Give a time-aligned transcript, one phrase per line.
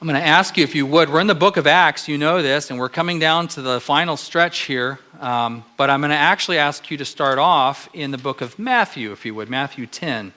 [0.00, 1.10] I'm going to ask you if you would.
[1.10, 3.80] We're in the book of Acts, you know this, and we're coming down to the
[3.80, 5.00] final stretch here.
[5.18, 8.60] Um, but I'm going to actually ask you to start off in the book of
[8.60, 10.32] Matthew, if you would, Matthew 10.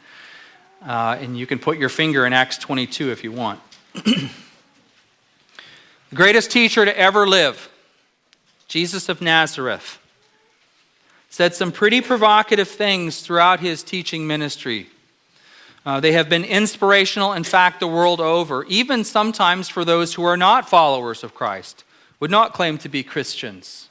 [0.84, 3.60] Uh, and you can put your finger in Acts 22 if you want.
[3.94, 4.32] the
[6.12, 7.70] greatest teacher to ever live,
[8.68, 10.00] Jesus of Nazareth,
[11.30, 14.90] said some pretty provocative things throughout his teaching ministry.
[15.86, 20.24] Uh, they have been inspirational, in fact, the world over, even sometimes for those who
[20.24, 21.84] are not followers of Christ,
[22.20, 23.90] would not claim to be Christians,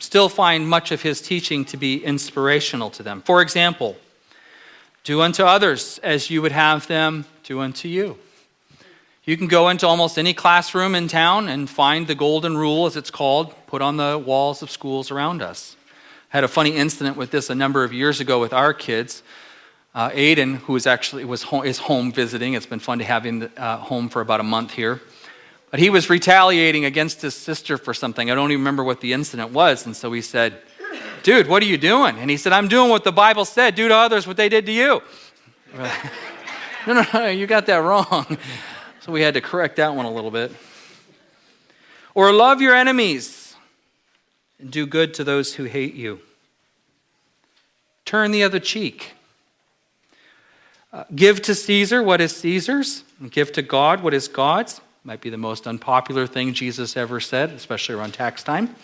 [0.00, 3.22] still find much of his teaching to be inspirational to them.
[3.22, 3.96] For example,
[5.04, 8.18] do unto others as you would have them do unto you.
[9.24, 12.96] You can go into almost any classroom in town and find the golden rule, as
[12.96, 15.76] it's called, put on the walls of schools around us.
[16.32, 19.22] I had a funny incident with this a number of years ago with our kids.
[19.94, 22.54] Uh, Aiden, who is actually was home, is home visiting.
[22.54, 25.02] It's been fun to have him uh, home for about a month here.
[25.70, 28.30] But he was retaliating against his sister for something.
[28.30, 29.84] I don't even remember what the incident was.
[29.84, 30.60] And so he said,
[31.22, 32.18] Dude, what are you doing?
[32.18, 33.74] And he said, I'm doing what the Bible said.
[33.74, 35.02] Do to others what they did to you.
[36.86, 38.38] no, no, no, you got that wrong.
[39.00, 40.52] So we had to correct that one a little bit.
[42.14, 43.56] Or love your enemies
[44.58, 46.20] and do good to those who hate you.
[48.04, 49.14] Turn the other cheek.
[50.92, 54.80] Uh, give to Caesar what is Caesar's, give to God what is God's.
[55.04, 58.74] Might be the most unpopular thing Jesus ever said, especially around tax time.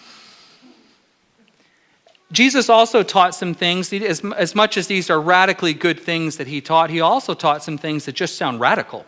[2.33, 6.47] Jesus also taught some things, as, as much as these are radically good things that
[6.47, 9.06] he taught, he also taught some things that just sound radical.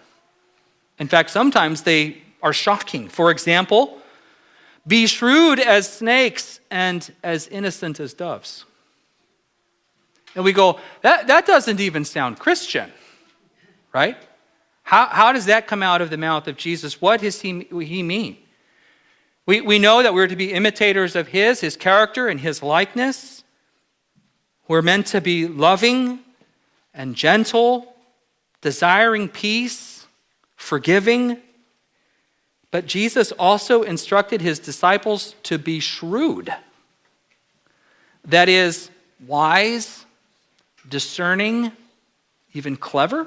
[0.98, 3.09] In fact, sometimes they are shocking.
[3.09, 3.98] For example,
[4.87, 8.65] be shrewd as snakes and as innocent as doves.
[10.34, 12.91] And we go, that, that doesn't even sound Christian,
[13.92, 14.17] right?
[14.83, 17.00] How, how does that come out of the mouth of Jesus?
[17.00, 18.37] What does he, he mean?
[19.47, 23.42] We, we know that we're to be imitators of his, his character, and his likeness.
[24.69, 26.21] We're meant to be loving
[26.94, 27.94] and gentle,
[28.60, 30.06] desiring peace,
[30.56, 31.38] forgiving.
[32.71, 36.55] But Jesus also instructed his disciples to be shrewd.
[38.25, 38.91] That is,
[39.26, 40.06] wise
[40.89, 41.73] discerning,
[42.53, 43.27] even clever.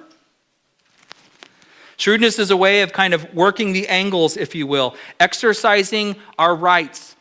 [1.97, 6.55] Shrewdness is a way of kind of working the angles, if you will, exercising our
[6.55, 7.15] rights,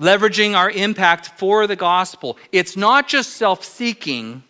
[0.00, 2.38] leveraging our impact for the gospel.
[2.50, 4.42] It's not just self seeking,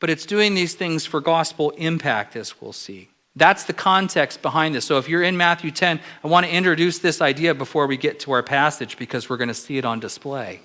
[0.00, 3.10] but it's doing these things for gospel impact, as we'll see.
[3.36, 4.84] That's the context behind this.
[4.84, 8.18] So if you're in Matthew 10, I want to introduce this idea before we get
[8.20, 10.60] to our passage because we're going to see it on display.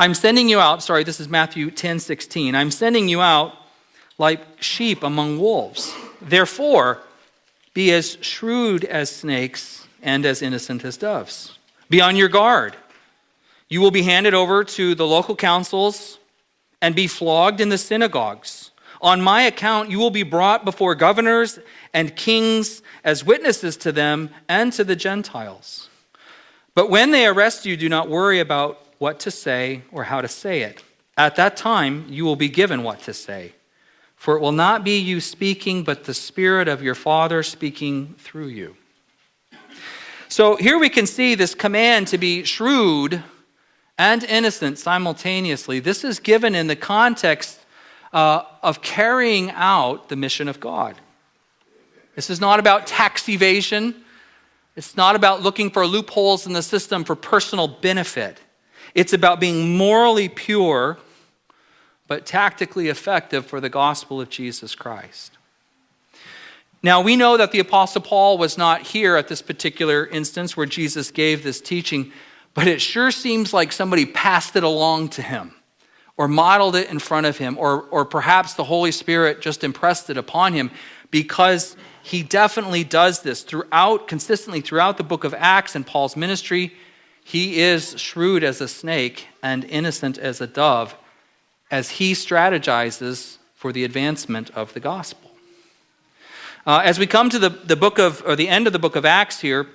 [0.00, 2.54] I'm sending you out, sorry, this is Matthew 10 16.
[2.54, 3.52] I'm sending you out
[4.16, 5.94] like sheep among wolves.
[6.22, 7.02] Therefore,
[7.74, 11.58] be as shrewd as snakes and as innocent as doves.
[11.90, 12.76] Be on your guard.
[13.68, 16.18] You will be handed over to the local councils
[16.80, 18.70] and be flogged in the synagogues.
[19.02, 21.58] On my account, you will be brought before governors
[21.92, 25.90] and kings as witnesses to them and to the Gentiles.
[26.74, 30.28] But when they arrest you, do not worry about what to say or how to
[30.28, 30.84] say it.
[31.16, 33.54] At that time, you will be given what to say.
[34.14, 38.48] For it will not be you speaking, but the Spirit of your Father speaking through
[38.48, 38.76] you.
[40.28, 43.24] So here we can see this command to be shrewd
[43.96, 45.80] and innocent simultaneously.
[45.80, 47.58] This is given in the context
[48.12, 50.96] uh, of carrying out the mission of God.
[52.16, 53.94] This is not about tax evasion.
[54.76, 58.40] It's not about looking for loopholes in the system for personal benefit.
[58.94, 60.98] It's about being morally pure,
[62.06, 65.38] but tactically effective for the gospel of Jesus Christ.
[66.82, 70.66] Now, we know that the Apostle Paul was not here at this particular instance where
[70.66, 72.10] Jesus gave this teaching,
[72.54, 75.54] but it sure seems like somebody passed it along to him
[76.16, 80.10] or modeled it in front of him, or, or perhaps the Holy Spirit just impressed
[80.10, 80.70] it upon him
[81.10, 86.74] because he definitely does this throughout, consistently throughout the book of Acts and Paul's ministry.
[87.24, 90.96] He is shrewd as a snake and innocent as a dove
[91.70, 95.30] as he strategizes for the advancement of the gospel.
[96.66, 98.96] Uh, as we come to the, the book of, or the end of the book
[98.96, 99.66] of Acts here,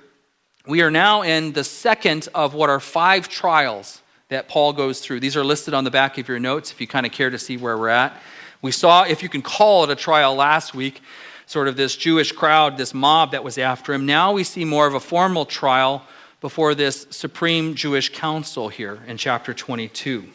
[0.68, 5.20] we are now in the second of what are five trials that Paul goes through.
[5.20, 7.38] These are listed on the back of your notes if you kind of care to
[7.38, 8.20] see where we're at.
[8.62, 11.02] We saw, if you can call it a trial last week,
[11.46, 14.06] sort of this Jewish crowd, this mob that was after him.
[14.06, 16.04] Now we see more of a formal trial
[16.46, 20.26] before this supreme Jewish council here in chapter 22.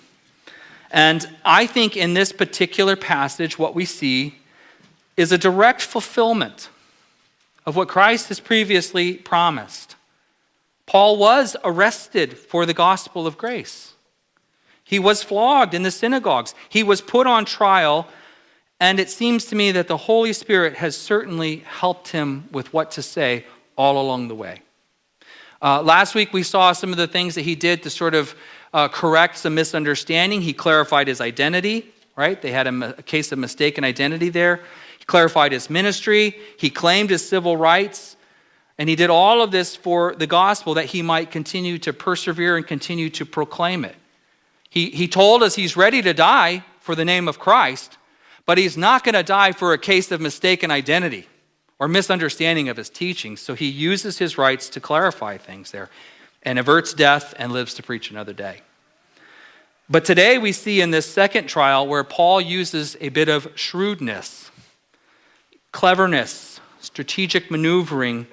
[0.91, 4.35] And I think in this particular passage, what we see
[5.17, 6.69] is a direct fulfillment
[7.65, 9.95] of what Christ has previously promised.
[10.85, 13.95] Paul was arrested for the gospel of grace.
[14.83, 16.57] He was flogged in the synagogues.
[16.69, 18.09] He was put on trial.
[18.81, 22.91] And it seems to me that the Holy Spirit has certainly helped him with what
[22.91, 23.47] to say
[23.77, 24.63] all along the way.
[25.63, 28.35] Uh, last week, we saw some of the things that he did to sort of
[28.73, 30.41] uh, correct some misunderstanding.
[30.41, 32.41] He clarified his identity, right?
[32.41, 34.63] They had a, a case of mistaken identity there.
[34.99, 36.37] He clarified his ministry.
[36.57, 38.17] He claimed his civil rights.
[38.79, 42.57] And he did all of this for the gospel that he might continue to persevere
[42.57, 43.97] and continue to proclaim it.
[44.71, 47.99] He, he told us he's ready to die for the name of Christ,
[48.47, 51.27] but he's not going to die for a case of mistaken identity
[51.81, 53.37] or misunderstanding of his teaching.
[53.37, 55.89] So he uses his rights to clarify things there
[56.43, 58.61] and averts death and lives to preach another day.
[59.89, 64.51] But today we see in this second trial where Paul uses a bit of shrewdness,
[65.73, 68.27] cleverness, strategic maneuvering.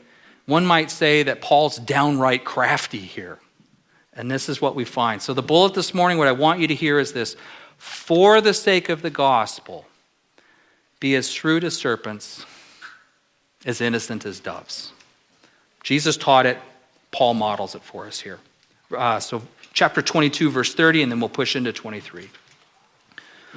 [0.46, 3.40] One might say that Paul's downright crafty here.
[4.14, 5.22] And this is what we find.
[5.22, 7.36] So, the bullet this morning, what I want you to hear is this
[7.78, 9.86] For the sake of the gospel,
[11.00, 12.44] be as shrewd as serpents,
[13.68, 14.94] as innocent as doves.
[15.84, 16.58] Jesus taught it,
[17.12, 18.40] Paul models it for us here.
[18.96, 19.44] Uh, so,
[19.74, 22.30] chapter 22, verse 30, and then we'll push into 23.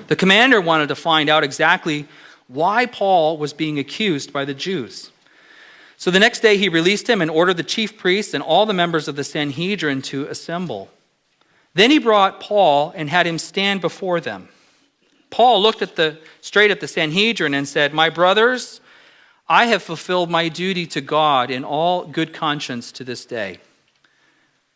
[0.08, 2.06] The commander wanted to find out exactly
[2.48, 5.10] why Paul was being accused by the Jews.
[5.96, 8.72] So the next day he released him and ordered the chief priests and all the
[8.72, 10.88] members of the Sanhedrin to assemble.
[11.74, 14.48] Then he brought Paul and had him stand before them.
[15.28, 18.80] Paul looked at the, straight at the Sanhedrin and said, My brothers,
[19.50, 23.58] I have fulfilled my duty to God in all good conscience to this day.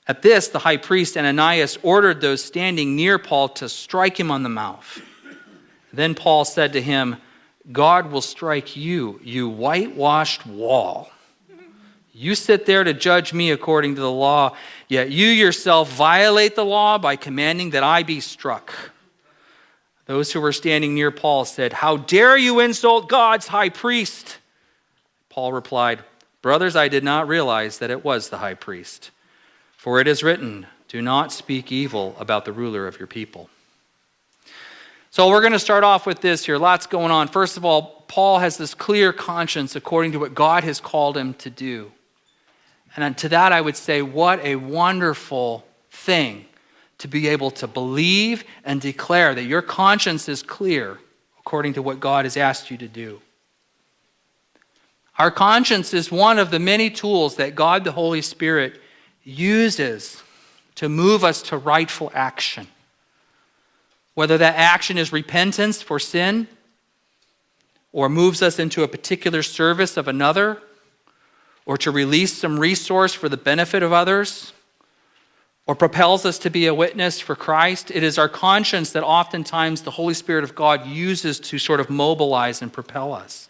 [0.08, 4.42] At this, the high priest Ananias ordered those standing near Paul to strike him on
[4.42, 5.00] the mouth.
[5.92, 7.18] Then Paul said to him,
[7.70, 11.08] God will strike you, you whitewashed wall.
[12.12, 14.56] You sit there to judge me according to the law,
[14.88, 18.74] yet you yourself violate the law by commanding that I be struck.
[20.06, 24.38] Those who were standing near Paul said, How dare you insult God's high priest?
[25.34, 26.04] Paul replied,
[26.42, 29.10] Brothers, I did not realize that it was the high priest.
[29.76, 33.50] For it is written, Do not speak evil about the ruler of your people.
[35.10, 36.56] So we're going to start off with this here.
[36.56, 37.26] Lots going on.
[37.26, 41.34] First of all, Paul has this clear conscience according to what God has called him
[41.34, 41.90] to do.
[42.94, 46.44] And to that, I would say, what a wonderful thing
[46.98, 51.00] to be able to believe and declare that your conscience is clear
[51.40, 53.20] according to what God has asked you to do.
[55.18, 58.80] Our conscience is one of the many tools that God the Holy Spirit
[59.22, 60.22] uses
[60.74, 62.66] to move us to rightful action.
[64.14, 66.48] Whether that action is repentance for sin,
[67.92, 70.58] or moves us into a particular service of another,
[71.64, 74.52] or to release some resource for the benefit of others,
[75.66, 79.82] or propels us to be a witness for Christ, it is our conscience that oftentimes
[79.82, 83.48] the Holy Spirit of God uses to sort of mobilize and propel us.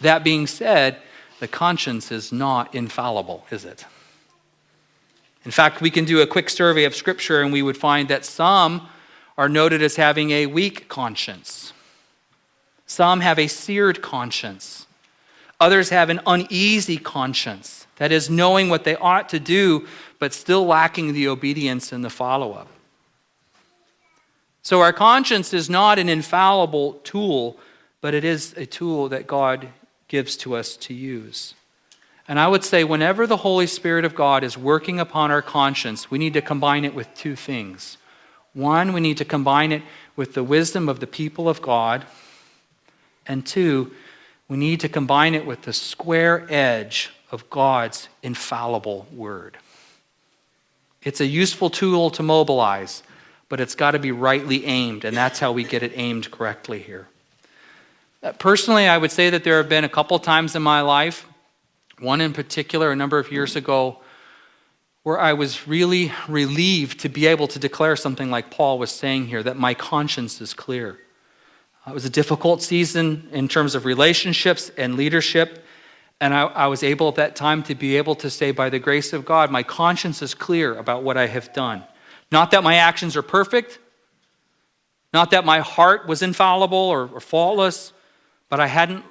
[0.00, 0.98] That being said,
[1.40, 3.84] the conscience is not infallible, is it?
[5.44, 8.24] In fact, we can do a quick survey of Scripture and we would find that
[8.24, 8.88] some
[9.38, 11.72] are noted as having a weak conscience.
[12.86, 14.86] Some have a seared conscience.
[15.60, 19.86] Others have an uneasy conscience, that is, knowing what they ought to do,
[20.18, 22.68] but still lacking the obedience and the follow up.
[24.62, 27.56] So, our conscience is not an infallible tool,
[28.00, 29.68] but it is a tool that God
[30.08, 31.54] gives to us to use.
[32.28, 36.10] And I would say, whenever the Holy Spirit of God is working upon our conscience,
[36.10, 37.98] we need to combine it with two things.
[38.52, 39.82] One, we need to combine it
[40.16, 42.04] with the wisdom of the people of God.
[43.26, 43.92] And two,
[44.48, 49.58] we need to combine it with the square edge of God's infallible word.
[51.02, 53.02] It's a useful tool to mobilize,
[53.48, 56.80] but it's got to be rightly aimed, and that's how we get it aimed correctly
[56.80, 57.08] here.
[58.22, 61.26] Uh, personally, I would say that there have been a couple times in my life,
[61.98, 64.00] one in particular a number of years ago,
[65.02, 69.28] where I was really relieved to be able to declare something like Paul was saying
[69.28, 70.98] here that my conscience is clear.
[71.86, 75.64] It was a difficult season in terms of relationships and leadership.
[76.20, 78.80] And I, I, was able at that time to be able to say, by the
[78.80, 81.84] grace of God, my conscience is clear about what I have done.
[82.32, 83.78] Not that my actions are perfect,
[85.12, 87.92] not that my heart was infallible or, or faultless,
[88.48, 89.04] but I hadn't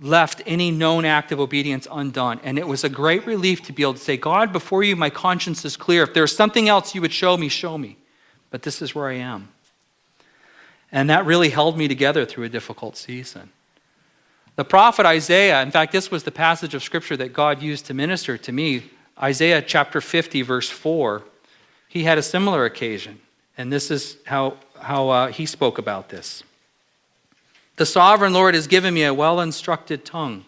[0.00, 2.40] left any known act of obedience undone.
[2.42, 5.10] And it was a great relief to be able to say, God, before you, my
[5.10, 6.02] conscience is clear.
[6.02, 7.96] If there's something else you would show me, show me.
[8.50, 9.48] But this is where I am.
[10.90, 13.50] And that really held me together through a difficult season.
[14.56, 17.94] The prophet Isaiah, in fact, this was the passage of scripture that God used to
[17.94, 18.90] minister to me.
[19.20, 21.22] Isaiah chapter 50, verse 4,
[21.88, 23.20] he had a similar occasion.
[23.56, 26.42] And this is how, how uh, he spoke about this.
[27.82, 30.44] The sovereign Lord has given me a well instructed tongue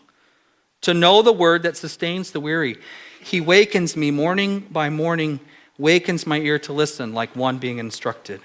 [0.83, 2.77] to know the word that sustains the weary.
[3.21, 5.41] He wakens me morning by morning,
[5.77, 8.41] wakens my ear to listen like one being instructed.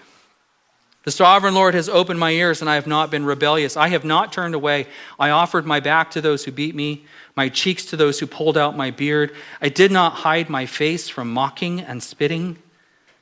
[1.04, 3.78] The sovereign Lord has opened my ears, and I have not been rebellious.
[3.78, 4.88] I have not turned away.
[5.20, 7.06] I offered my back to those who beat me,
[7.36, 9.36] my cheeks to those who pulled out my beard.
[9.62, 12.58] I did not hide my face from mocking and spitting.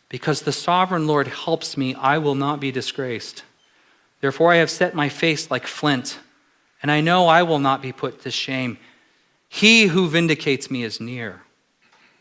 [0.07, 3.43] Because the sovereign Lord helps me, I will not be disgraced.
[4.21, 6.19] Therefore, I have set my face like flint,
[6.81, 8.77] and I know I will not be put to shame.
[9.47, 11.41] He who vindicates me is near.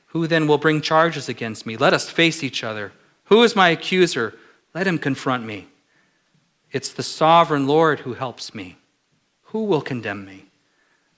[0.09, 1.77] Who then will bring charges against me?
[1.77, 2.93] Let us face each other.
[3.25, 4.35] Who is my accuser?
[4.75, 5.69] Let him confront me.
[6.71, 8.77] It's the sovereign Lord who helps me.
[9.45, 10.47] Who will condemn me?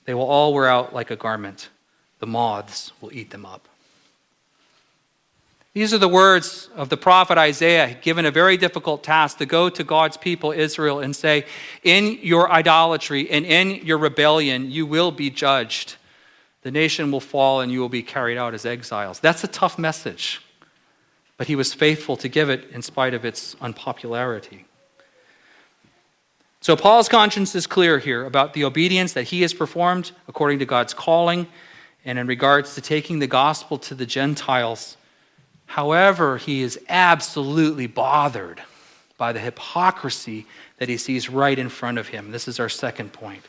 [0.04, 1.68] They will all wear out like a garment.
[2.18, 3.68] The moths will eat them up.
[5.78, 9.68] These are the words of the prophet Isaiah, given a very difficult task to go
[9.68, 11.44] to God's people, Israel, and say,
[11.84, 15.94] In your idolatry and in your rebellion, you will be judged.
[16.62, 19.20] The nation will fall and you will be carried out as exiles.
[19.20, 20.42] That's a tough message,
[21.36, 24.64] but he was faithful to give it in spite of its unpopularity.
[26.60, 30.66] So, Paul's conscience is clear here about the obedience that he has performed according to
[30.66, 31.46] God's calling
[32.04, 34.96] and in regards to taking the gospel to the Gentiles.
[35.68, 38.62] However, he is absolutely bothered
[39.18, 40.46] by the hypocrisy
[40.78, 42.30] that he sees right in front of him.
[42.30, 43.44] This is our second point.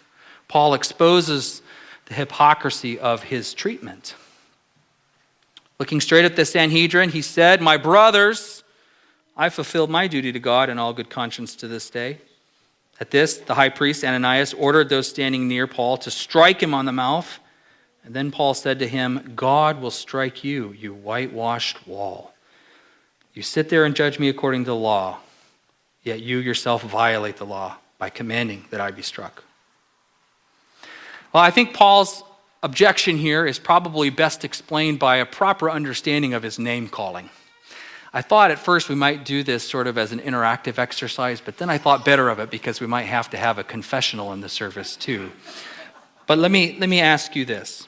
[0.48, 1.62] Paul exposes
[2.06, 4.16] the hypocrisy of his treatment.
[5.80, 8.64] Looking straight at the Sanhedrin, he said, My brothers,
[9.38, 12.18] I fulfilled my duty to God in all good conscience to this day.
[13.00, 16.84] At this, the high priest Ananias ordered those standing near Paul to strike him on
[16.84, 17.40] the mouth.
[18.04, 22.34] And then Paul said to him, God will strike you, you whitewashed wall.
[23.34, 25.20] You sit there and judge me according to the law,
[26.04, 29.44] yet you yourself violate the law by commanding that I be struck.
[31.34, 32.24] Well, I think Paul's
[32.64, 37.30] objection here is probably best explained by a proper understanding of his name calling.
[38.12, 41.58] I thought at first we might do this sort of as an interactive exercise, but
[41.58, 44.42] then I thought better of it because we might have to have a confessional in
[44.42, 45.32] the service too.
[46.26, 47.88] But let me, let me ask you this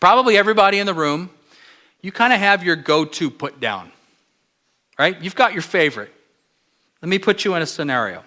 [0.00, 1.30] Probably everybody in the room,
[2.00, 3.92] you kind of have your go to put down,
[4.98, 5.20] right?
[5.20, 6.12] You've got your favorite.
[7.00, 8.24] Let me put you in a scenario.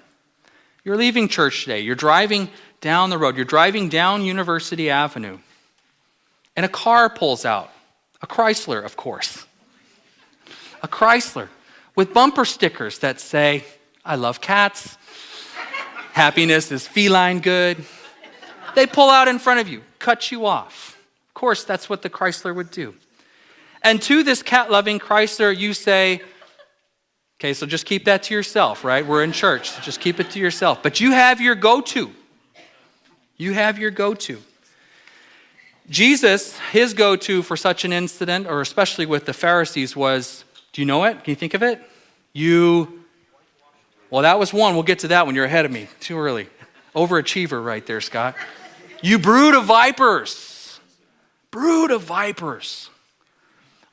[0.83, 5.39] You're leaving church today, you're driving down the road, you're driving down University Avenue,
[6.55, 7.71] and a car pulls out.
[8.21, 9.45] A Chrysler, of course.
[10.81, 11.49] A Chrysler
[11.95, 13.63] with bumper stickers that say,
[14.03, 14.97] I love cats.
[16.13, 17.83] Happiness is feline good.
[18.73, 20.94] They pull out in front of you, cut you off
[21.35, 22.95] course, that's what the Chrysler would do.
[23.83, 26.21] And to this cat loving Chrysler, you say,
[27.39, 29.05] okay, so just keep that to yourself, right?
[29.05, 30.81] We're in church, so just keep it to yourself.
[30.81, 32.09] But you have your go to.
[33.37, 34.41] You have your go to.
[35.87, 40.81] Jesus, his go to for such an incident, or especially with the Pharisees, was do
[40.81, 41.23] you know it?
[41.23, 41.79] Can you think of it?
[42.33, 43.03] You,
[44.09, 44.73] well, that was one.
[44.73, 45.87] We'll get to that when you're ahead of me.
[45.99, 46.49] Too early.
[46.95, 48.35] Overachiever right there, Scott.
[49.01, 50.54] You brood of vipers
[51.55, 52.89] brood of vipers.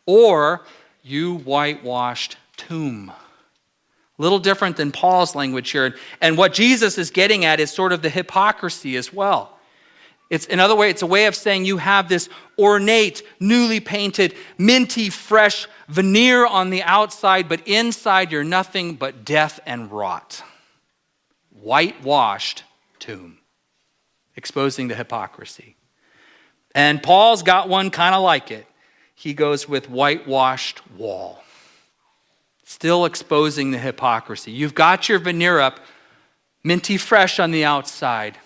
[0.04, 0.64] Or,
[1.04, 3.12] you whitewashed tomb.
[4.18, 5.94] A little different than Paul's language here.
[6.20, 9.60] And what Jesus is getting at is sort of the hypocrisy as well.
[10.28, 12.28] It's another way, it's a way of saying you have this
[12.58, 19.60] ornate, newly painted, minty, fresh veneer on the outside, but inside you're nothing but death
[19.66, 20.42] and rot.
[21.50, 22.64] Whitewashed
[22.98, 23.38] tomb,
[24.34, 25.76] exposing the hypocrisy.
[26.74, 28.66] And Paul's got one kind of like it.
[29.14, 31.44] He goes with whitewashed wall,
[32.64, 34.50] still exposing the hypocrisy.
[34.50, 35.80] You've got your veneer up,
[36.64, 38.38] minty fresh on the outside,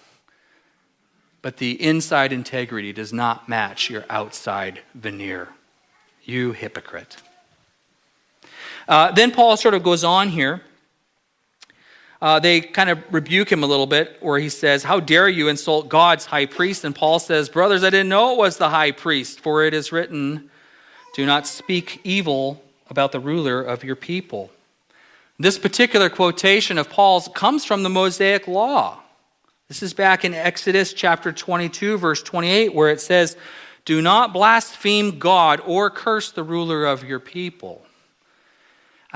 [1.40, 5.48] but the inside integrity does not match your outside veneer.
[6.24, 7.16] You hypocrite.
[8.88, 10.62] Uh, then Paul sort of goes on here
[12.20, 15.48] uh, they kind of rebuke him a little bit, where he says, How dare you
[15.48, 16.84] insult God's high priest?
[16.84, 19.92] And Paul says, Brothers, I didn't know it was the high priest, for it is
[19.92, 20.50] written,
[21.14, 24.50] Do not speak evil about the ruler of your people.
[25.38, 28.98] This particular quotation of Paul's comes from the Mosaic Law.
[29.68, 33.36] This is back in Exodus chapter 22, verse 28, where it says,
[33.84, 37.85] Do not blaspheme God or curse the ruler of your people.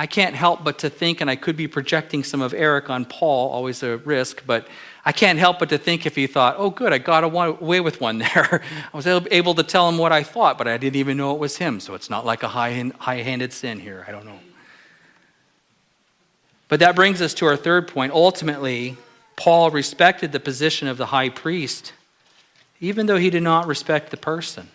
[0.00, 3.04] I can't help but to think, and I could be projecting some of Eric on
[3.04, 4.66] Paul, always a risk, but
[5.04, 8.00] I can't help but to think if he thought, oh, good, I got away with
[8.00, 8.62] one there.
[8.94, 11.38] I was able to tell him what I thought, but I didn't even know it
[11.38, 14.06] was him, so it's not like a high handed sin here.
[14.08, 14.40] I don't know.
[16.68, 18.14] But that brings us to our third point.
[18.14, 18.96] Ultimately,
[19.36, 21.92] Paul respected the position of the high priest,
[22.80, 24.68] even though he did not respect the person.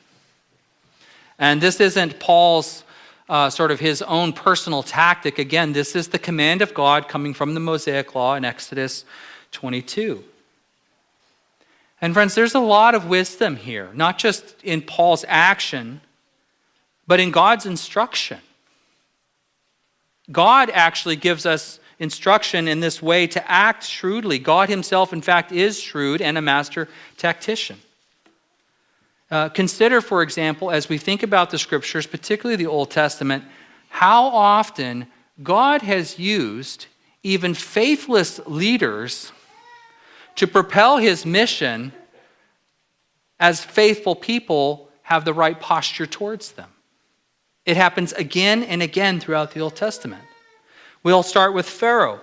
[1.40, 2.84] And this isn't Paul's
[3.28, 5.40] uh, sort of his own personal tactic.
[5.40, 9.06] Again, this is the command of God coming from the Mosaic Law in Exodus
[9.52, 10.24] 22.
[12.02, 16.02] And friends, there's a lot of wisdom here, not just in Paul's action,
[17.08, 18.40] but in God's instruction.
[20.32, 24.40] God actually gives us instruction in this way to act shrewdly.
[24.40, 27.78] God Himself, in fact, is shrewd and a master tactician.
[29.32, 33.44] Uh, consider, for example, as we think about the scriptures, particularly the Old Testament,
[33.90, 35.08] how often
[35.42, 36.88] God has used
[37.24, 39.32] even faithless leaders
[40.36, 41.92] to propel his mission
[43.40, 46.70] as faithful people have the right posture towards them.
[47.66, 50.24] It happens again and again throughout the Old Testament.
[51.04, 52.22] We'll start with Pharaoh,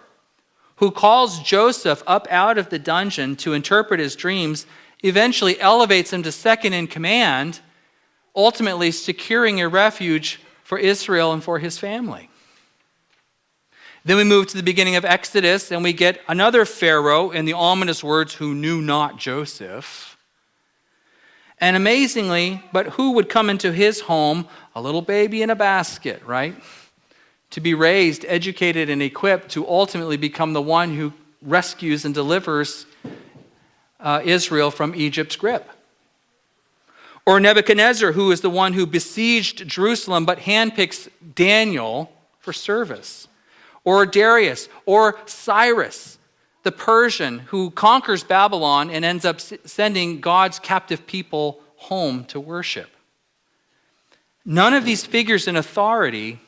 [0.77, 4.67] who calls Joseph up out of the dungeon to interpret his dreams
[5.03, 7.61] eventually elevates him to second in command,
[8.35, 12.29] ultimately securing a refuge for Israel and for his family.
[14.05, 17.53] Then we move to the beginning of Exodus and we get another Pharaoh in the
[17.53, 20.17] ominous words, who knew not Joseph.
[21.59, 24.49] And amazingly, but who would come into his home?
[24.75, 26.57] A little baby in a basket, right?
[27.51, 32.87] To be raised, educated, and equipped to ultimately become the one who rescues and delivers
[34.03, 35.69] uh, Israel from Egypt's grip.
[37.25, 43.29] Or Nebuchadnezzar, who is the one who besieged Jerusalem but handpicks Daniel for service.
[43.85, 46.19] Or Darius, or Cyrus,
[46.63, 52.91] the Persian who conquers Babylon and ends up sending God's captive people home to worship.
[54.45, 56.41] None of these figures in authority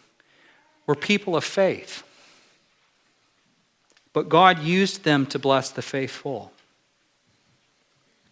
[0.87, 2.03] were people of faith,
[4.13, 6.53] but God used them to bless the faithful.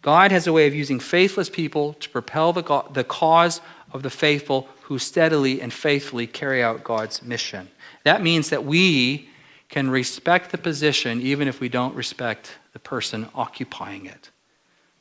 [0.03, 3.61] God has a way of using faithless people to propel the, the cause
[3.93, 7.69] of the faithful who steadily and faithfully carry out God's mission.
[8.03, 9.29] That means that we
[9.69, 14.29] can respect the position even if we don't respect the person occupying it,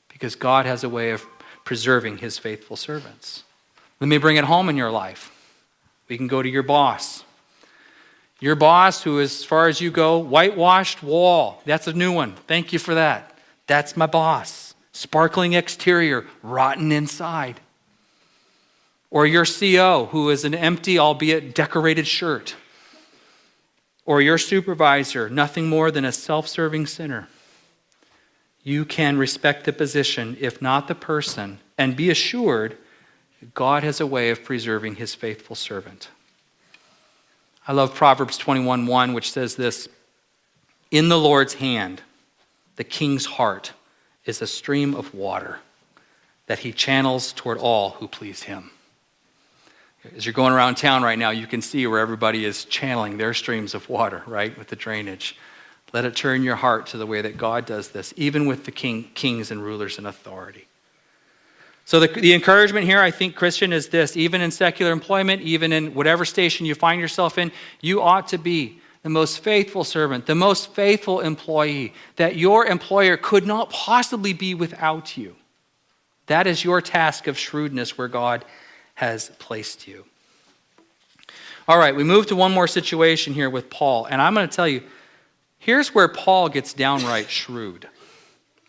[0.09, 1.27] because God has a way of
[1.65, 3.43] preserving his faithful servants.
[4.01, 5.33] Let me bring it home in your life.
[6.09, 7.25] We can go to your boss.
[8.39, 11.61] Your boss, who, as far as you go, whitewashed wall.
[11.65, 12.35] That's a new one.
[12.47, 13.37] Thank you for that.
[13.67, 17.61] That's my boss sparkling exterior, rotten inside.
[19.11, 22.57] Or your CO, who is an empty, albeit decorated shirt.
[24.07, 27.29] Or your supervisor, nothing more than a self serving sinner.
[28.63, 32.77] You can respect the position, if not the person, and be assured
[33.55, 36.09] God has a way of preserving his faithful servant.
[37.67, 39.89] I love Proverbs 21 1, which says this
[40.91, 42.03] In the Lord's hand,
[42.77, 43.73] the king's heart
[44.25, 45.59] is a stream of water
[46.47, 48.71] that he channels toward all who please him.
[50.17, 53.35] As you're going around town right now, you can see where everybody is channeling their
[53.35, 55.37] streams of water, right, with the drainage.
[55.93, 58.73] Let it turn your heart to the way that God does this, even with the
[58.73, 60.67] king, kings and rulers in authority.
[61.85, 65.73] So, the, the encouragement here, I think, Christian, is this even in secular employment, even
[65.73, 70.27] in whatever station you find yourself in, you ought to be the most faithful servant,
[70.27, 75.37] the most faithful employee that your employer could not possibly be without you.
[76.27, 78.45] That is your task of shrewdness where God
[78.95, 80.05] has placed you.
[81.67, 84.55] All right, we move to one more situation here with Paul, and I'm going to
[84.55, 84.83] tell you
[85.59, 87.89] here's where Paul gets downright shrewd.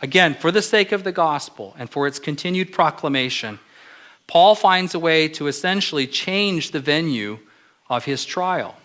[0.02, 3.60] Again, for the sake of the gospel and for its continued proclamation,
[4.28, 7.40] Paul finds a way to essentially change the venue
[7.90, 8.76] of his trial.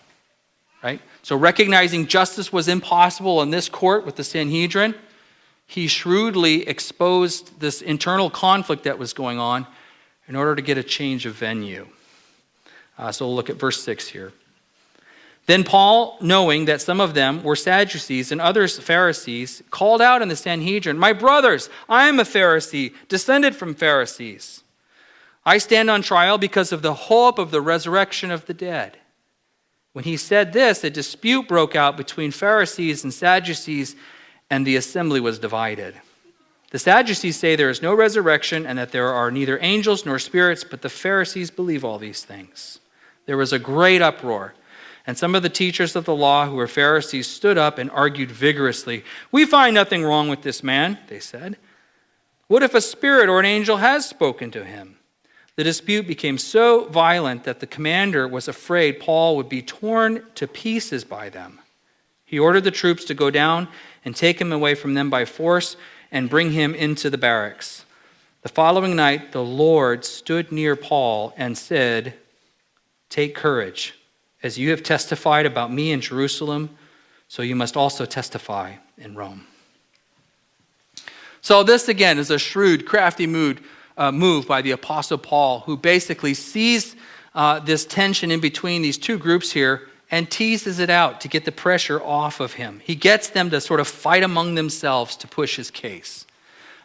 [0.83, 1.01] Right?
[1.23, 4.95] So, recognizing justice was impossible in this court with the Sanhedrin,
[5.67, 9.67] he shrewdly exposed this internal conflict that was going on
[10.27, 11.87] in order to get a change of venue.
[12.97, 14.31] Uh, so, we'll look at verse 6 here.
[15.49, 20.27] Then Paul, knowing that some of them were Sadducees and others Pharisees, called out in
[20.27, 24.61] the Sanhedrin, My brothers, I am a Pharisee, descended from Pharisees.
[25.43, 28.98] I stand on trial because of the hope of the resurrection of the dead.
[29.93, 33.95] When he said this, a dispute broke out between Pharisees and Sadducees,
[34.49, 35.95] and the assembly was divided.
[36.71, 40.63] The Sadducees say there is no resurrection and that there are neither angels nor spirits,
[40.63, 42.79] but the Pharisees believe all these things.
[43.25, 44.53] There was a great uproar,
[45.07, 48.29] And some of the teachers of the law, who were Pharisees, stood up and argued
[48.29, 49.03] vigorously.
[49.31, 51.57] We find nothing wrong with this man, they said.
[52.47, 54.98] What if a spirit or an angel has spoken to him?
[55.59, 60.47] The dispute became so violent that the commander was afraid Paul would be torn to
[60.47, 61.59] pieces by them.
[62.23, 63.67] He ordered the troops to go down
[64.05, 65.75] and take him away from them by force
[66.13, 67.83] and bring him into the barracks.
[68.41, 72.13] The following night, the Lord stood near Paul and said,
[73.09, 73.95] Take courage.
[74.41, 76.69] As you have testified about me in Jerusalem,
[77.27, 79.45] so you must also testify in Rome.
[81.41, 83.61] So, this again is a shrewd, crafty mood,
[83.99, 86.95] uh, move by the Apostle Paul, who basically sees
[87.35, 91.45] uh, this tension in between these two groups here and teases it out to get
[91.45, 92.81] the pressure off of him.
[92.83, 96.25] He gets them to sort of fight among themselves to push his case.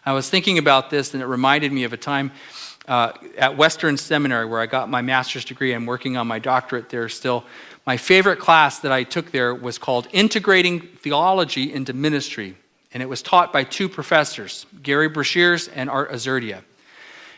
[0.04, 2.32] I was thinking about this, and it reminded me of a time
[2.86, 5.72] uh, at Western Seminary where I got my master's degree.
[5.72, 7.44] I'm working on my doctorate there still.
[7.86, 12.56] My favorite class that I took there was called Integrating Theology into Ministry,
[12.92, 16.62] and it was taught by two professors, Gary Breshears and Art Azurdia.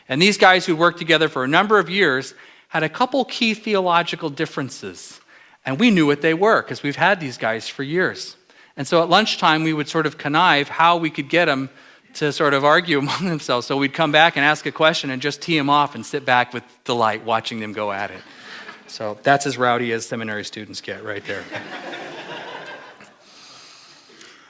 [0.09, 2.33] And these guys who worked together for a number of years
[2.69, 5.19] had a couple key theological differences.
[5.65, 8.35] And we knew what they were because we've had these guys for years.
[8.77, 11.69] And so at lunchtime, we would sort of connive how we could get them
[12.15, 13.67] to sort of argue among themselves.
[13.67, 16.25] So we'd come back and ask a question and just tee them off and sit
[16.25, 18.21] back with delight watching them go at it.
[18.87, 21.43] So that's as rowdy as seminary students get right there.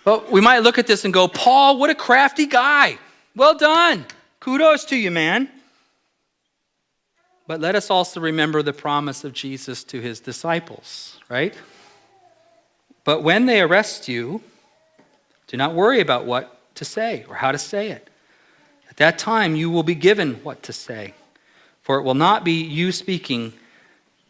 [0.03, 2.99] but we might look at this and go, Paul, what a crafty guy.
[3.35, 4.05] Well done.
[4.47, 5.49] Kudos to you, man.
[7.47, 11.53] But let us also remember the promise of Jesus to his disciples, right?
[13.03, 14.41] But when they arrest you,
[15.47, 18.09] do not worry about what to say or how to say it.
[18.89, 21.13] At that time, you will be given what to say,
[21.81, 23.51] for it will not be you speaking,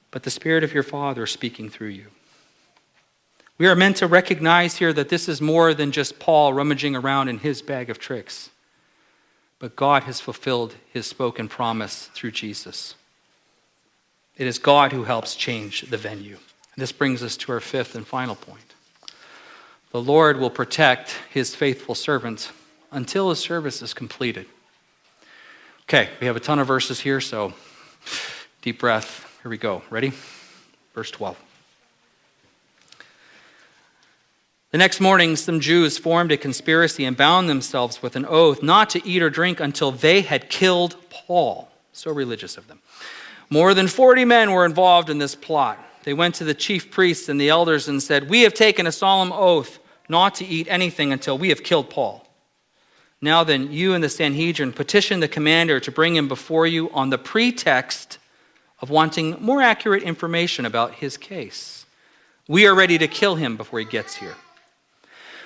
[0.09, 2.07] but the Spirit of your Father speaking through you.
[3.59, 7.27] We are meant to recognize here that this is more than just Paul rummaging around
[7.27, 8.49] in his bag of tricks,
[9.59, 12.95] but God has fulfilled his spoken promise through Jesus.
[14.37, 16.37] It is God who helps change the venue.
[16.75, 18.75] This brings us to our fifth and final point.
[19.91, 22.51] The Lord will protect his faithful servants
[22.91, 24.45] until his service is completed.
[25.83, 27.53] Okay, we have a ton of verses here, so
[28.61, 29.39] deep breath.
[29.41, 29.81] Here we go.
[29.89, 30.11] Ready?
[30.93, 31.46] Verse 12.
[34.71, 38.89] The next morning, some Jews formed a conspiracy and bound themselves with an oath not
[38.89, 41.69] to eat or drink until they had killed Paul.
[41.93, 42.81] So religious of them.
[43.49, 45.79] More than 40 men were involved in this plot.
[46.03, 48.91] They went to the chief priests and the elders and said, We have taken a
[48.91, 52.27] solemn oath not to eat anything until we have killed Paul.
[53.21, 57.09] Now then, you and the Sanhedrin petition the commander to bring him before you on
[57.09, 58.19] the pretext
[58.81, 61.85] of wanting more accurate information about his case.
[62.49, 64.35] We are ready to kill him before he gets here.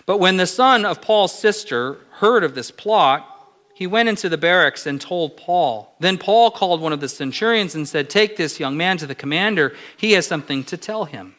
[0.05, 3.27] But when the son of Paul's sister heard of this plot,
[3.73, 5.95] he went into the barracks and told Paul.
[5.99, 9.15] Then Paul called one of the centurions and said, Take this young man to the
[9.15, 9.75] commander.
[9.97, 11.35] He has something to tell him.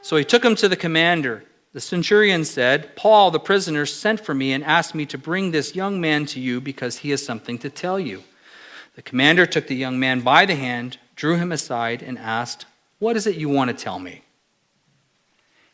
[0.00, 1.44] So he took him to the commander.
[1.72, 5.74] The centurion said, Paul, the prisoner, sent for me and asked me to bring this
[5.74, 8.22] young man to you because he has something to tell you.
[8.94, 12.64] The commander took the young man by the hand, drew him aside, and asked,
[12.98, 14.22] What is it you want to tell me?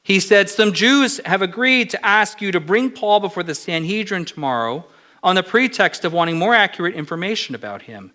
[0.03, 4.25] He said, Some Jews have agreed to ask you to bring Paul before the Sanhedrin
[4.25, 4.85] tomorrow
[5.23, 8.13] on the pretext of wanting more accurate information about him.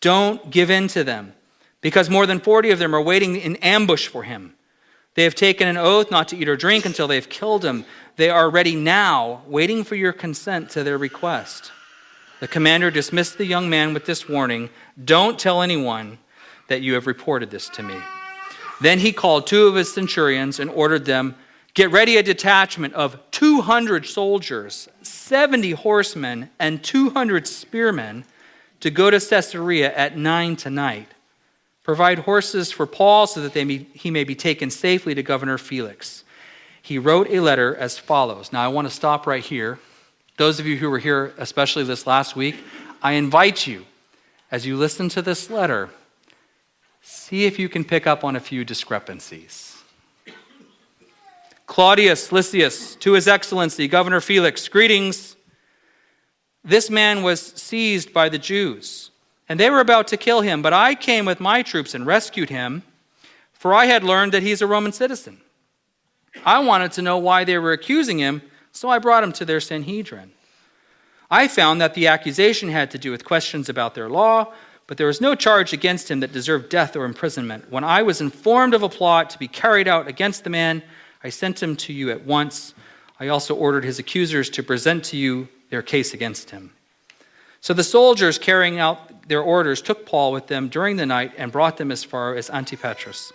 [0.00, 1.34] Don't give in to them,
[1.80, 4.54] because more than 40 of them are waiting in ambush for him.
[5.14, 7.84] They have taken an oath not to eat or drink until they have killed him.
[8.16, 11.70] They are ready now, waiting for your consent to their request.
[12.40, 14.70] The commander dismissed the young man with this warning
[15.02, 16.18] Don't tell anyone
[16.68, 17.94] that you have reported this to me.
[18.84, 21.36] Then he called two of his centurions and ordered them
[21.72, 28.26] Get ready a detachment of 200 soldiers, 70 horsemen, and 200 spearmen
[28.80, 31.08] to go to Caesarea at 9 tonight.
[31.82, 36.22] Provide horses for Paul so that may, he may be taken safely to Governor Felix.
[36.82, 38.52] He wrote a letter as follows.
[38.52, 39.78] Now, I want to stop right here.
[40.36, 42.56] Those of you who were here, especially this last week,
[43.02, 43.86] I invite you,
[44.50, 45.88] as you listen to this letter,
[47.04, 49.76] see if you can pick up on a few discrepancies.
[51.66, 55.36] Claudius Lysias, to His Excellency, Governor Felix, greetings.
[56.64, 59.10] This man was seized by the Jews,
[59.48, 62.48] and they were about to kill him, but I came with my troops and rescued
[62.48, 62.82] him,
[63.52, 65.40] for I had learned that he's a Roman citizen.
[66.44, 69.60] I wanted to know why they were accusing him, so I brought him to their
[69.60, 70.32] Sanhedrin.
[71.30, 74.52] I found that the accusation had to do with questions about their law,
[74.86, 77.70] but there was no charge against him that deserved death or imprisonment.
[77.70, 80.82] When I was informed of a plot to be carried out against the man,
[81.22, 82.74] I sent him to you at once.
[83.18, 86.72] I also ordered his accusers to present to you their case against him.
[87.60, 91.50] So the soldiers, carrying out their orders, took Paul with them during the night and
[91.50, 93.32] brought them as far as Antipatris.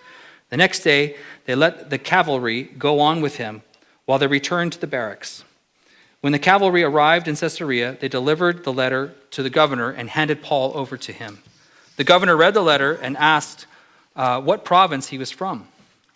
[0.50, 3.64] The next day, they let the cavalry go on with him
[4.06, 5.44] while they returned to the barracks.
[6.22, 10.42] When the cavalry arrived in Caesarea, they delivered the letter to the governor and handed
[10.42, 11.40] Paul over to him.
[11.96, 13.66] The governor read the letter and asked
[14.16, 15.68] uh, what province he was from.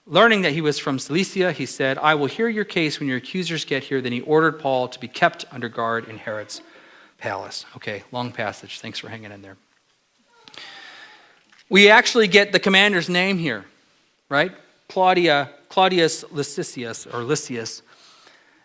[0.05, 3.17] Learning that he was from Cilicia, he said, I will hear your case when your
[3.17, 4.01] accusers get here.
[4.01, 6.61] Then he ordered Paul to be kept under guard in Herod's
[7.17, 7.65] palace.
[7.77, 8.81] Okay, long passage.
[8.81, 9.55] Thanks for hanging in there.
[11.69, 13.63] We actually get the commander's name here,
[14.27, 14.51] right?
[14.89, 17.81] Claudia, Claudius Lysias or Lysias.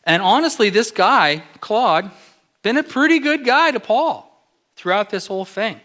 [0.08, 2.10] And honestly, this guy, Claude,
[2.62, 4.24] been a pretty good guy to Paul
[4.74, 5.80] throughout this whole thing.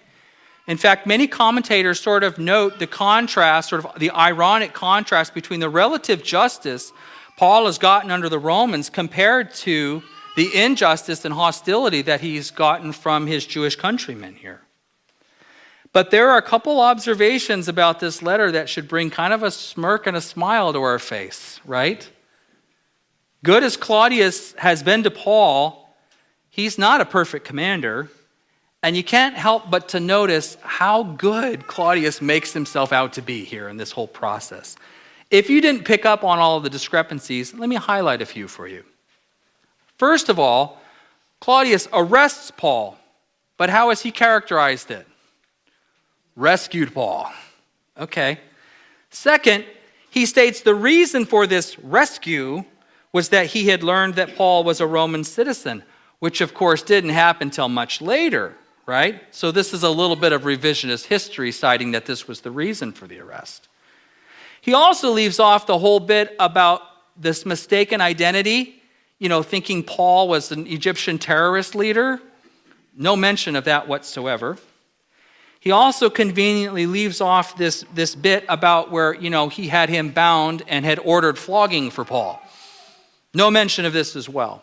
[0.66, 5.60] In fact, many commentators sort of note the contrast, sort of the ironic contrast between
[5.60, 6.94] the relative justice
[7.36, 10.04] Paul has gotten under the Romans compared to
[10.38, 14.62] the injustice and hostility that he's gotten from his Jewish countrymen here.
[15.92, 19.52] But there are a couple observations about this letter that should bring kind of a
[19.52, 22.10] smirk and a smile to our face, right?
[23.44, 25.94] Good as Claudius has been to Paul,
[26.50, 28.10] he's not a perfect commander.
[28.82, 33.46] And you can't help but to notice how good Claudius makes himself out to be
[33.46, 34.76] here in this whole process.
[35.32, 38.48] If you didn't pick up on all of the discrepancies, let me highlight a few
[38.48, 38.84] for you.
[39.98, 40.82] First of all,
[41.40, 42.98] Claudius arrests Paul,
[43.58, 45.08] but how has he characterized it?
[46.36, 47.32] Rescued Paul.
[47.98, 48.40] Okay.
[49.10, 49.66] Second,
[50.10, 52.66] he states the reason for this rescue
[53.14, 55.84] was that he had learned that Paul was a Roman citizen,
[56.20, 59.22] which of course didn't happen until much later, right?
[59.32, 62.92] So this is a little bit of revisionist history citing that this was the reason
[62.92, 63.70] for the arrest.
[64.60, 66.82] He also leaves off the whole bit about
[67.16, 68.82] this mistaken identity,
[69.20, 72.20] you know, thinking Paul was an Egyptian terrorist leader.
[72.98, 74.58] No mention of that whatsoever.
[75.60, 80.10] He also conveniently leaves off this, this bit about where, you know, he had him
[80.10, 82.43] bound and had ordered flogging for Paul.
[83.34, 84.62] No mention of this as well.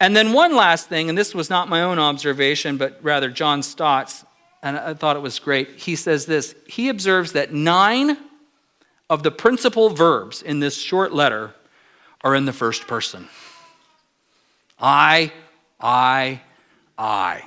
[0.00, 3.62] And then one last thing, and this was not my own observation, but rather John
[3.62, 4.24] Stott's,
[4.62, 5.70] and I thought it was great.
[5.76, 8.16] He says this He observes that nine
[9.10, 11.54] of the principal verbs in this short letter
[12.22, 13.28] are in the first person
[14.78, 15.32] I,
[15.80, 16.40] I,
[16.96, 17.42] I.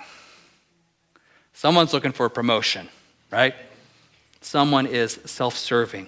[1.53, 2.89] Someone's looking for a promotion,
[3.31, 3.53] right?
[4.41, 6.07] Someone is self serving.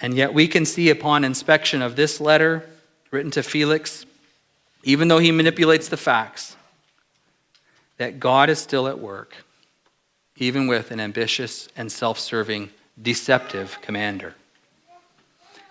[0.00, 2.68] And yet we can see upon inspection of this letter
[3.10, 4.06] written to Felix,
[4.82, 6.56] even though he manipulates the facts,
[7.98, 9.36] that God is still at work,
[10.36, 14.34] even with an ambitious and self serving, deceptive commander.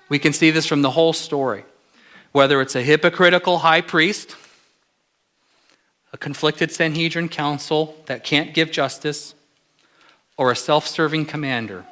[0.10, 1.66] We can see this from the whole story.
[2.32, 4.36] Whether it's a hypocritical high priest,
[6.14, 9.34] a conflicted Sanhedrin council that can't give justice,
[10.38, 11.86] or a self serving commander,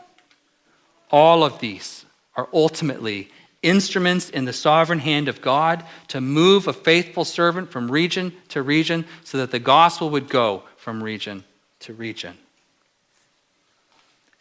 [1.09, 2.05] all of these
[2.37, 3.29] are ultimately
[3.63, 8.61] instruments in the sovereign hand of God to move a faithful servant from region to
[8.61, 11.43] region so that the gospel would go from region
[11.79, 12.37] to region.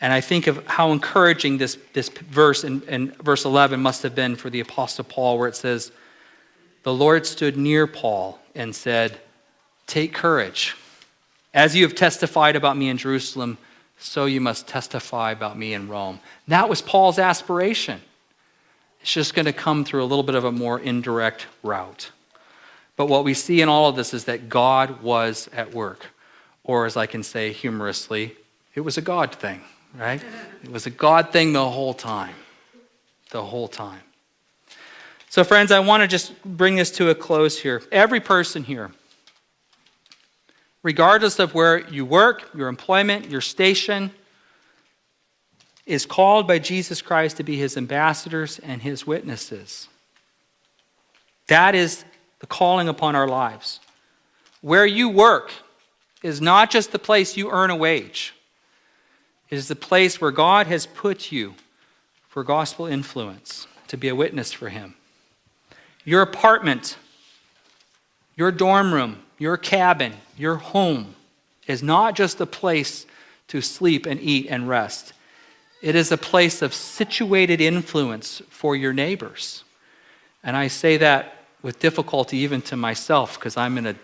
[0.01, 4.15] And I think of how encouraging this, this verse in, in verse 11 must have
[4.15, 5.91] been for the Apostle Paul, where it says,
[6.83, 9.19] The Lord stood near Paul and said,
[9.87, 10.77] Take courage.
[11.55, 13.57] As you have testified about me in Jerusalem,
[13.99, 16.21] so you must testify about me in Rome.
[16.49, 18.01] That was Paul's aspiration.
[19.01, 22.11] It's just going to come through a little bit of a more indirect route.
[22.97, 26.07] But what we see in all of this is that God was at work.
[26.65, 28.35] Or, as I can say humorously,
[28.75, 29.61] it was a God thing,
[29.97, 30.21] right?
[30.65, 32.35] It was a God thing the whole time.
[33.31, 34.01] The whole time.
[35.29, 37.83] So, friends, I want to just bring this to a close here.
[37.93, 38.91] Every person here,
[40.87, 44.09] regardless of where you work, your employment, your station,
[45.85, 49.89] is called by Jesus Christ to be his ambassadors and his witnesses.
[51.49, 52.05] That is
[52.39, 53.81] the calling upon our lives.
[54.61, 55.51] Where you work
[56.23, 58.33] is not just the place you earn a wage,
[59.51, 61.57] it is the place where God has put you
[62.29, 64.95] for gospel influence, to be a witness for him.
[66.05, 66.97] Your apartment,
[68.37, 71.15] your dorm room, your cabin, your home
[71.67, 73.07] is not just a place
[73.49, 75.13] to sleep and eat and rest.
[75.83, 79.65] It is a place of situated influence for your neighbors.
[80.43, 83.97] And I say that with difficulty even to myself because I'm in a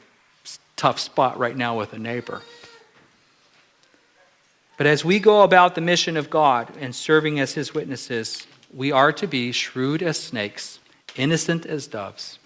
[0.77, 2.43] tough spot right now with a neighbor.
[4.77, 8.91] But as we go about the mission of God and serving as his witnesses, we
[8.91, 10.81] are to be shrewd as snakes,
[11.15, 12.39] innocent as doves,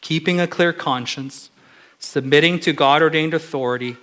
[0.00, 1.50] keeping a clear conscience,
[1.98, 3.96] submitting to God ordained authority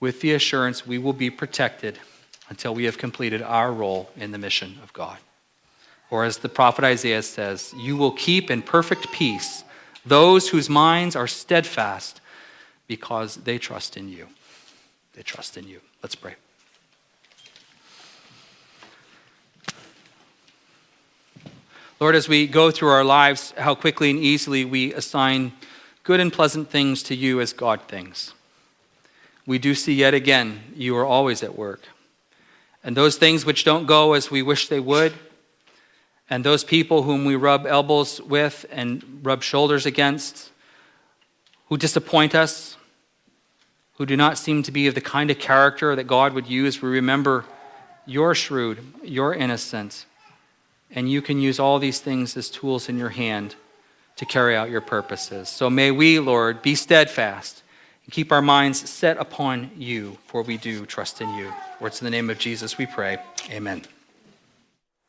[0.00, 1.98] with the assurance we will be protected
[2.48, 5.18] until we have completed our role in the mission of God.
[6.10, 9.64] Or as the prophet Isaiah says, you will keep in perfect peace
[10.04, 12.20] those whose minds are steadfast
[12.86, 14.28] because they trust in you.
[15.14, 15.80] They trust in you.
[16.00, 16.36] Let's pray.
[21.98, 25.52] Lord, as we go through our lives, how quickly and easily we assign
[26.06, 28.32] good and pleasant things to you as God things.
[29.44, 31.80] We do see yet again, you are always at work.
[32.84, 35.14] And those things which don't go as we wish they would,
[36.30, 40.52] and those people whom we rub elbows with and rub shoulders against,
[41.70, 42.76] who disappoint us,
[43.94, 46.80] who do not seem to be of the kind of character that God would use,
[46.80, 47.44] we remember
[48.06, 50.06] you're shrewd, you're innocent,
[50.88, 53.56] and you can use all these things as tools in your hand
[54.16, 55.48] to carry out your purposes.
[55.48, 57.62] So may we, Lord, be steadfast
[58.04, 61.52] and keep our minds set upon you, for we do trust in you.
[61.78, 63.18] For it's in the name of Jesus we pray.
[63.50, 63.82] Amen.